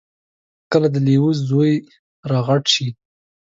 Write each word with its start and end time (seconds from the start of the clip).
کله 0.71 0.87
چې 0.89 0.93
د 0.93 0.95
لیوه 1.07 1.31
زوی 1.49 1.73
را 2.29 2.39
غټ 2.47 2.63
شي. 2.73 2.87